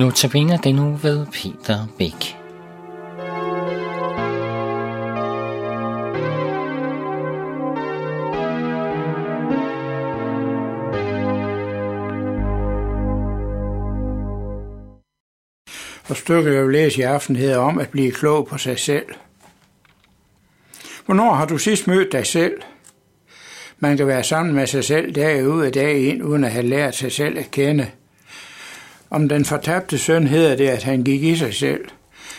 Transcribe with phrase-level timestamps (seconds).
[0.00, 2.36] Nu tabiner det nu ved Peter Bæk.
[16.08, 19.06] Og stykket, jeg vil læse i aften, hedder om at blive klog på sig selv.
[21.06, 22.62] Hvornår har du sidst mødt dig selv?
[23.78, 26.66] Man kan være sammen med sig selv dag ud og dag ind, uden at have
[26.66, 27.90] lært sig selv at kende.
[29.10, 31.84] Om den fortabte søn hedder det, at han gik i sig selv.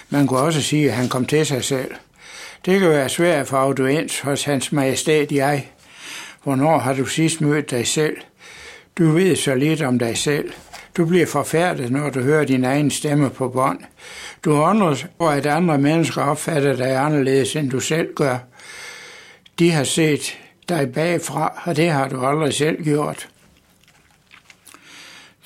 [0.09, 1.91] Man kunne også sige, at han kom til sig selv.
[2.65, 5.67] Det kan være svært for audiens hos hans majestæt jeg.
[6.43, 8.17] Hvornår har du sidst mødt dig selv?
[8.97, 10.51] Du ved så lidt om dig selv.
[10.97, 13.79] Du bliver forfærdet, når du hører din egen stemme på bånd.
[14.45, 18.37] Du undrer over, at andre mennesker opfatter dig anderledes, end du selv gør.
[19.59, 20.37] De har set
[20.69, 23.27] dig bagfra, og det har du aldrig selv gjort.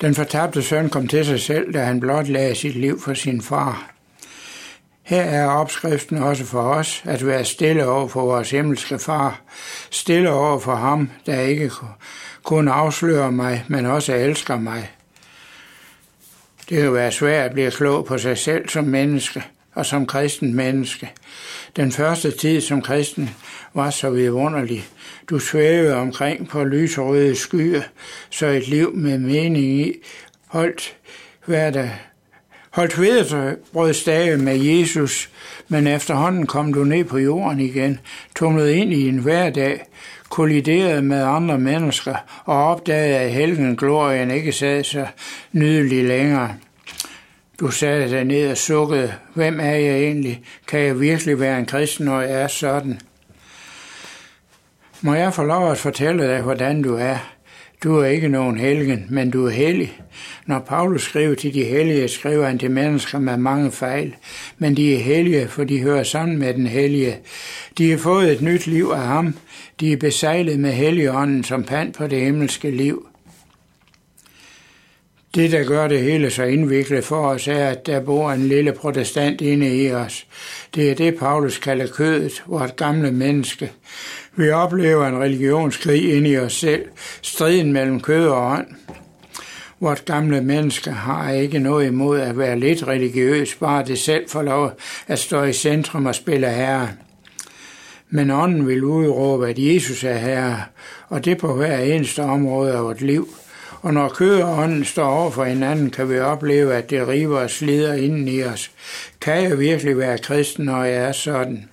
[0.00, 3.42] Den fortabte søn kom til sig selv, da han blot lagde sit liv for sin
[3.42, 3.90] far.
[5.02, 9.40] Her er opskriften også for os, at være stille over for vores himmelske far,
[9.90, 11.70] stille over for ham, der ikke
[12.42, 14.90] kun afslører mig, men også elsker mig.
[16.68, 19.44] Det kan være svært at blive klog på sig selv som menneske
[19.74, 21.12] og som kristen menneske.
[21.76, 23.30] Den første tid som kristen
[23.74, 24.84] var så vidunderlig.
[25.30, 27.82] Du svævede omkring på lyserøde skyer,
[28.30, 29.92] så et liv med mening i
[30.46, 30.96] holdt
[31.46, 31.90] hver dag
[32.76, 35.30] holdt hvedebrødstave med Jesus,
[35.68, 38.00] men efterhånden kom du ned på jorden igen,
[38.34, 39.80] tumlede ind i en hverdag,
[40.28, 45.06] kolliderede med andre mennesker og opdagede, at helgen glorien ikke sad så
[45.52, 46.54] nydelig længere.
[47.60, 50.42] Du sad dernede ned og sukkede, hvem er jeg egentlig?
[50.68, 53.00] Kan jeg virkelig være en kristen, når jeg er sådan?
[55.00, 57.16] Må jeg få lov at fortælle dig, hvordan du er?
[57.84, 60.00] Du er ikke nogen helgen, men du er hellig.
[60.46, 64.14] Når Paulus skriver til de hellige, skriver han til mennesker med mange fejl.
[64.58, 67.16] Men de er hellige, for de hører sammen med den hellige.
[67.78, 69.34] De har fået et nyt liv af ham.
[69.80, 73.06] De er besejlet med helligånden som pand på det himmelske liv.
[75.36, 78.72] Det, der gør det hele så indviklet for os, er, at der bor en lille
[78.72, 80.26] protestant inde i os.
[80.74, 83.72] Det er det, Paulus kalder kødet, vort gamle menneske.
[84.36, 86.84] Vi oplever en religionskrig inde i os selv,
[87.22, 88.66] striden mellem kød og ånd.
[89.80, 94.42] Vort gamle menneske har ikke noget imod at være lidt religiøs, bare det selv får
[94.42, 94.72] lov
[95.06, 96.88] at stå i centrum og spille herre.
[98.10, 100.62] Men ånden vil udråbe, at Jesus er herre,
[101.08, 103.28] og det på hver eneste område af vort liv–
[103.86, 107.40] og når kød og ånden står over for hinanden, kan vi opleve, at det river
[107.40, 108.70] og slider inden i os.
[109.20, 111.68] Kan jeg virkelig være kristen, når jeg er sådan?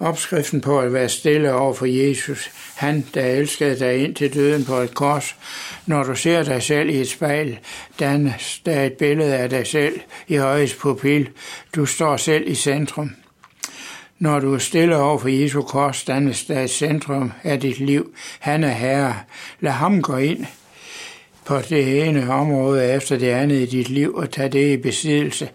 [0.00, 4.64] Opskriften på at være stille over for Jesus, han, der elskede dig ind til døden
[4.64, 5.36] på et kors.
[5.86, 7.58] Når du ser dig selv i et spejl,
[8.00, 11.28] dannes der et billede af dig selv i højest pupil.
[11.74, 13.21] Du står selv i centrum.
[14.22, 18.14] Når du er stille over for Jesu kors, dannes der et centrum af dit liv.
[18.38, 19.16] Han er herre.
[19.60, 20.46] Lad ham gå ind
[21.44, 25.48] på det ene område efter det andet i dit liv og tage det i besiddelse.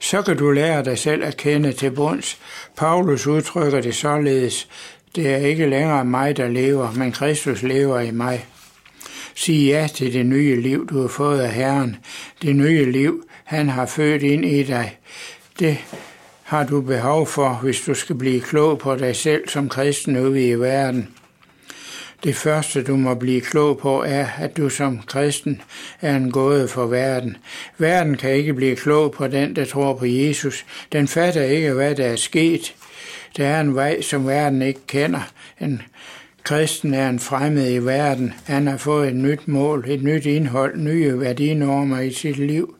[0.00, 2.38] Så kan du lære dig selv at kende til bunds.
[2.76, 4.68] Paulus udtrykker det således.
[5.16, 8.46] Det er ikke længere mig, der lever, men Kristus lever i mig.
[9.34, 11.96] Sig ja til det nye liv, du har fået af Herren.
[12.42, 14.98] Det nye liv, han har født ind i dig.
[15.58, 15.78] Det
[16.52, 20.48] har du behov for, hvis du skal blive klog på dig selv som kristen ude
[20.48, 21.08] i verden.
[22.24, 25.62] Det første, du må blive klog på, er, at du som kristen
[26.00, 27.36] er en gåde for verden.
[27.78, 30.64] Verden kan ikke blive klog på den, der tror på Jesus.
[30.92, 32.74] Den fatter ikke, hvad der er sket.
[33.36, 35.32] Der er en vej, som verden ikke kender.
[35.60, 35.82] En
[36.42, 38.34] kristen er en fremmed i verden.
[38.46, 42.76] Han har fået et nyt mål, et nyt indhold, nye værdinormer i sit liv.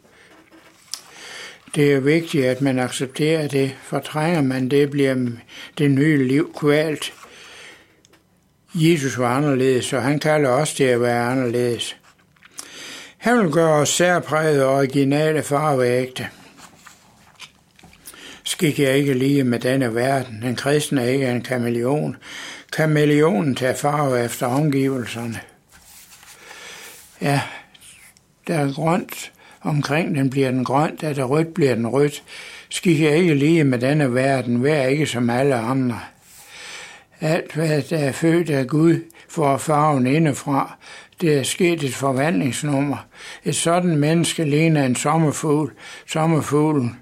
[1.74, 3.76] Det er vigtigt, at man accepterer det.
[3.82, 5.26] Fortrænger man det, bliver
[5.78, 7.12] det nye liv kvalt.
[8.74, 11.96] Jesus var anderledes, og han kalder os til at være anderledes.
[13.18, 16.28] Han vil gøre os særpræget og originale farveægte.
[18.44, 20.42] Skik jeg ikke lige med denne verden.
[20.42, 22.16] En kristen er ikke en kameleon.
[22.72, 25.40] Kameleonen tager farve efter omgivelserne.
[27.20, 27.42] Ja,
[28.46, 29.32] der er grønt,
[29.62, 32.22] Omkring den bliver den grøn, da det rødt bliver den rødt.
[32.68, 36.00] Skal jeg ikke lige med denne verden, vær ikke som alle andre.
[37.20, 40.76] Alt, hvad der er født af Gud, får farven indefra.
[41.20, 43.06] Det er sket et forvandlingsnummer.
[43.44, 45.72] Et sådan menneske ligner en sommerfugl.
[46.06, 46.96] Sommerfuglen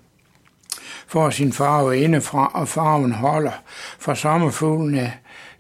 [1.06, 3.63] får sin farve indefra, og farven holder.
[3.99, 5.11] For sommerfuglen er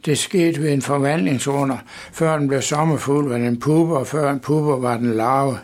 [0.04, 1.76] det skete ved en forvandlingsunder.
[2.12, 5.58] Før den blev sommerfugl, var den puber, og før en puber var den larve.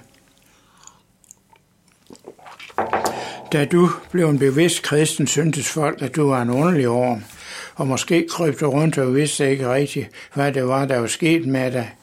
[3.53, 7.25] Da du blev en bevidst kristen, syntes folk, at du var en underlig orm,
[7.75, 11.47] og måske kryb du rundt og vidste ikke rigtigt, hvad det var, der var sket
[11.47, 11.95] med dig.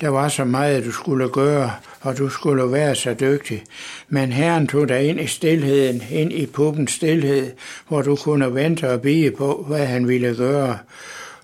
[0.00, 3.64] Der var så meget, du skulle gøre, og du skulle være så dygtig.
[4.08, 7.52] Men Herren tog dig ind i stillheden, ind i puppens stillhed,
[7.88, 10.78] hvor du kunne vente og bide på, hvad han ville gøre.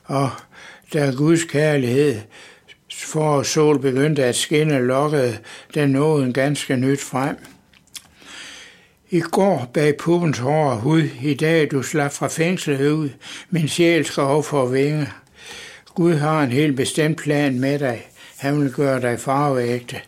[0.05, 0.31] Og
[0.93, 2.21] da Guds kærlighed
[2.95, 5.39] for sol begyndte at skinne, lokkede
[5.75, 7.37] den nåden ganske nyt frem.
[9.13, 13.09] I går bag puppens hårde hud, i dag du slap fra fængslet ud,
[13.51, 15.09] min sjæl skal over for vinge.
[15.95, 18.07] Gud har en helt bestemt plan med dig.
[18.37, 20.01] Han vil gøre dig farveægte.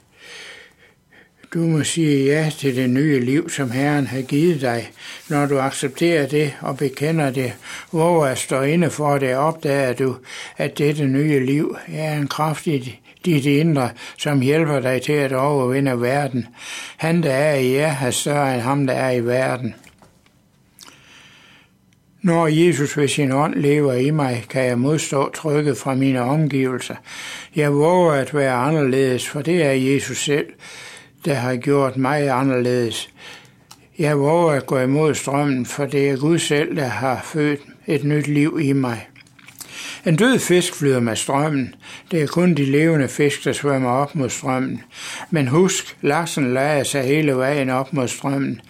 [1.54, 4.90] Du må sige ja til det nye liv, som Herren har givet dig.
[5.28, 7.52] Når du accepterer det og bekender det,
[7.90, 10.16] hvor at stå inde for det, opdager du,
[10.56, 16.00] at dette nye liv er en kraftig dit indre, som hjælper dig til at overvinde
[16.00, 16.46] verden.
[16.96, 19.74] Han, der er i jer, er større end ham, der er i verden.
[22.22, 26.94] Når Jesus ved sin ånd lever i mig, kan jeg modstå trykket fra mine omgivelser.
[27.56, 30.46] Jeg våger at være anderledes, for det er Jesus selv,
[31.24, 33.10] der har gjort mig anderledes.
[33.98, 38.04] Jeg våger at gå imod strømmen, for det er Gud selv, der har født et
[38.04, 39.06] nyt liv i mig.
[40.06, 41.74] En død fisk flyder med strømmen.
[42.10, 44.82] Det er kun de levende fisk, der svømmer op mod strømmen.
[45.30, 48.60] Men husk, laksen lader sig hele vejen op mod strømmen.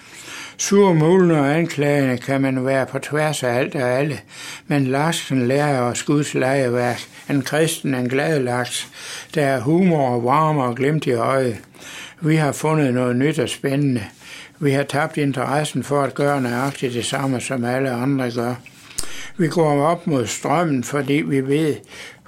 [0.59, 4.21] Sur, mulende og anklagende kan man være på tværs af alt og alle,
[4.67, 7.01] men laksen lærer os Guds legeværk.
[7.31, 8.89] En kristen, en glad laks,
[9.35, 11.57] der er humor og varme og glemt i øjet.
[12.21, 14.05] Vi har fundet noget nyt og spændende.
[14.59, 18.55] Vi har tabt interessen for at gøre nøjagtigt det samme, som alle andre gør.
[19.37, 21.77] Vi går op mod strømmen, fordi vi ved,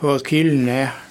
[0.01, 1.05] hvor kilden er.